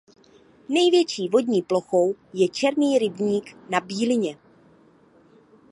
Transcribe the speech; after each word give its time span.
Největší 0.69 1.27
vodní 1.29 1.61
plochou 1.61 2.15
je 2.33 2.49
Černý 2.49 2.99
rybník 2.99 3.55
na 3.69 3.79
Bílině. 3.81 4.37